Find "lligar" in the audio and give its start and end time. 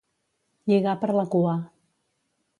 0.71-0.95